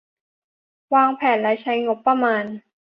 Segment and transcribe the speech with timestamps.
[0.93, 2.43] วางแผนและใช้งบประมาณ